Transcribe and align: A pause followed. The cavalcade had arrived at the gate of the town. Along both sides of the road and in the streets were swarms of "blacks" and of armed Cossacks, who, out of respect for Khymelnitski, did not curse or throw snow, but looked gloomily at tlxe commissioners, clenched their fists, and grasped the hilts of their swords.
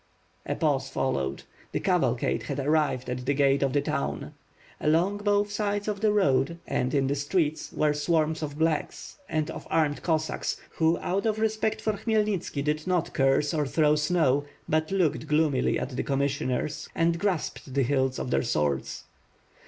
A 0.47 0.55
pause 0.55 0.89
followed. 0.89 1.43
The 1.73 1.79
cavalcade 1.79 2.41
had 2.41 2.59
arrived 2.59 3.07
at 3.07 3.23
the 3.23 3.35
gate 3.35 3.61
of 3.61 3.71
the 3.73 3.81
town. 3.81 4.33
Along 4.79 5.17
both 5.17 5.51
sides 5.51 5.87
of 5.87 6.01
the 6.01 6.11
road 6.11 6.57
and 6.65 6.91
in 6.95 7.05
the 7.05 7.13
streets 7.13 7.71
were 7.71 7.93
swarms 7.93 8.41
of 8.41 8.57
"blacks" 8.57 9.17
and 9.29 9.51
of 9.51 9.67
armed 9.69 10.01
Cossacks, 10.01 10.57
who, 10.77 10.97
out 11.01 11.27
of 11.27 11.37
respect 11.37 11.81
for 11.81 11.93
Khymelnitski, 11.93 12.63
did 12.63 12.87
not 12.87 13.13
curse 13.13 13.53
or 13.53 13.67
throw 13.67 13.95
snow, 13.95 14.45
but 14.67 14.89
looked 14.89 15.27
gloomily 15.27 15.77
at 15.77 15.91
tlxe 15.91 16.05
commissioners, 16.07 16.57
clenched 16.57 16.93
their 16.95 16.95
fists, 16.95 16.95
and 16.95 17.19
grasped 17.19 17.73
the 17.75 17.83
hilts 17.83 18.17
of 18.17 18.31
their 18.31 18.41
swords. 18.41 19.03